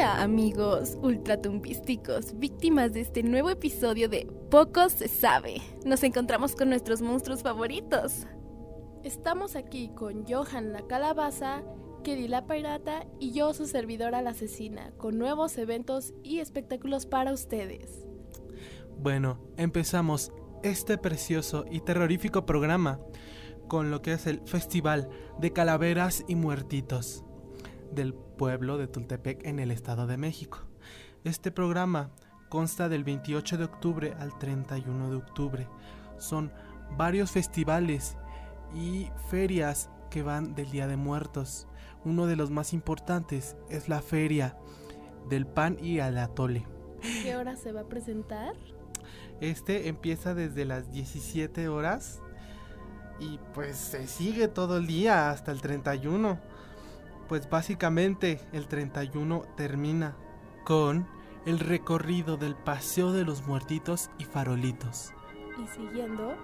[0.00, 5.60] amigos ultratumbísticos, víctimas de este nuevo episodio de Poco se sabe.
[5.84, 8.26] Nos encontramos con nuestros monstruos favoritos.
[9.04, 11.62] Estamos aquí con Johan la calabaza,
[12.04, 17.32] Kelly la pirata y yo su servidora la asesina, con nuevos eventos y espectáculos para
[17.32, 18.06] ustedes.
[18.98, 20.32] Bueno, empezamos
[20.62, 22.98] este precioso y terrorífico programa
[23.68, 27.24] con lo que es el Festival de Calaveras y Muertitos
[27.94, 30.60] del pueblo de Tultepec en el Estado de México.
[31.24, 32.10] Este programa
[32.48, 35.68] consta del 28 de octubre al 31 de octubre.
[36.18, 36.52] Son
[36.96, 38.16] varios festivales
[38.74, 41.68] y ferias que van del Día de Muertos.
[42.04, 44.56] Uno de los más importantes es la feria
[45.28, 46.66] del pan y al atole.
[47.22, 48.54] ¿Qué hora se va a presentar?
[49.40, 52.20] Este empieza desde las 17 horas
[53.18, 56.51] y pues se sigue todo el día hasta el 31.
[57.32, 60.18] Pues básicamente el 31 termina
[60.66, 61.08] con
[61.46, 65.14] el recorrido del Paseo de los Muertitos y Farolitos.
[65.58, 66.34] Y siguiendo,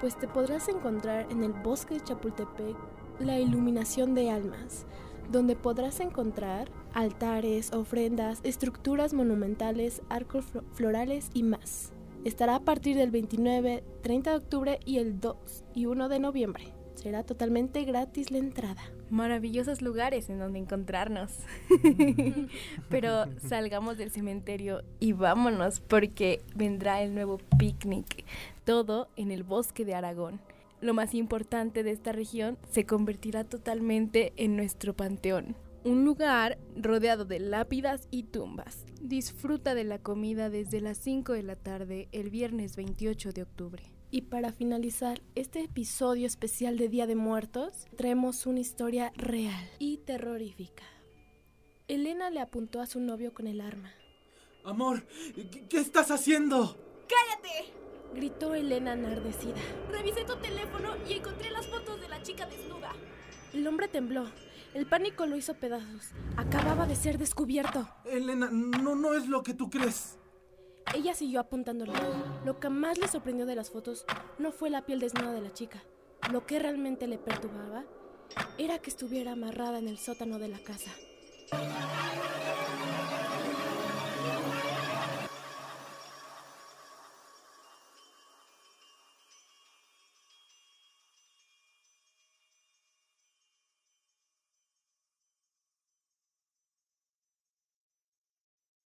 [0.00, 2.74] pues te podrás encontrar en el bosque de Chapultepec
[3.20, 4.86] la iluminación de almas,
[5.30, 11.92] donde podrás encontrar altares, ofrendas, estructuras monumentales, arcos florales y más.
[12.24, 16.72] Estará a partir del 29, 30 de octubre y el 2 y 1 de noviembre.
[16.94, 18.80] Será totalmente gratis la entrada.
[19.14, 21.30] Maravillosos lugares en donde encontrarnos.
[22.88, 28.24] Pero salgamos del cementerio y vámonos porque vendrá el nuevo picnic.
[28.64, 30.40] Todo en el bosque de Aragón.
[30.80, 37.26] Lo más importante de esta región se convertirá totalmente en nuestro panteón un lugar rodeado
[37.26, 38.86] de lápidas y tumbas.
[39.02, 43.82] Disfruta de la comida desde las 5 de la tarde el viernes 28 de octubre.
[44.10, 49.98] Y para finalizar este episodio especial de Día de Muertos, traemos una historia real y
[49.98, 50.84] terrorífica.
[51.88, 53.92] Elena le apuntó a su novio con el arma.
[54.64, 55.06] Amor,
[55.68, 56.76] ¿qué estás haciendo?
[57.08, 57.72] ¡Cállate!
[58.14, 59.56] Gritó Elena enardecida.
[59.90, 62.92] Revisé tu teléfono y encontré las fotos de la chica desnuda.
[63.52, 64.26] El hombre tembló
[64.74, 66.10] el pánico lo hizo pedazos.
[66.36, 67.88] Acababa de ser descubierto.
[68.04, 70.18] Elena, no, no es lo que tú crees.
[70.94, 71.92] Ella siguió apuntándole.
[72.44, 74.06] Lo que más le sorprendió de las fotos
[74.38, 75.82] no fue la piel desnuda de la chica.
[76.30, 77.84] Lo que realmente le perturbaba
[78.58, 80.92] era que estuviera amarrada en el sótano de la casa.